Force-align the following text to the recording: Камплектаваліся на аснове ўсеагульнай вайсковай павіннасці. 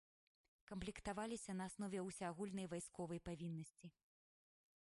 Камплектаваліся 0.71 1.55
на 1.59 1.63
аснове 1.71 1.99
ўсеагульнай 2.07 2.67
вайсковай 2.73 3.19
павіннасці. 3.31 3.87